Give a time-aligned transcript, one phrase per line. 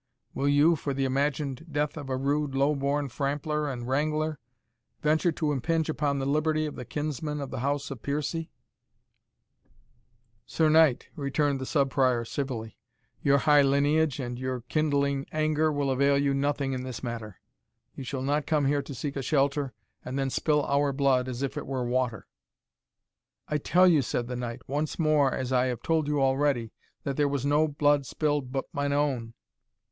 [0.33, 4.39] will you, for the imagined death of a rude, low born frampler and wrangler,
[5.03, 8.49] venture to impinge upon the liberty of the kinsman of the house of Piercie?"
[10.47, 12.79] "Sir Knight," returned the Sub Prior, civilly,
[13.21, 17.39] "your high lineage and your kindling anger will avail you nothing in this matter
[17.93, 19.71] You shall not come here to seek a shelter,
[20.03, 22.25] and then spill our blood as if it were water."
[23.47, 26.73] "I tell you," said the knight, "once more, as I have told you already,
[27.03, 29.35] that there was no blood spilled but mine own!"